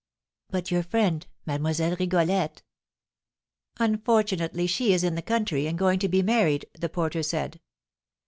"But 0.49 0.71
your 0.71 0.81
friend, 0.81 1.27
Mademoiselle 1.45 1.95
Rigolette?" 1.95 2.63
"Unfortunately, 3.77 4.65
she 4.65 4.93
is 4.93 5.03
in 5.03 5.13
the 5.13 5.21
country, 5.21 5.67
and 5.67 5.77
going 5.77 5.99
to 5.99 6.07
be 6.09 6.23
married, 6.23 6.65
the 6.73 6.89
porter 6.89 7.21
said. 7.21 7.61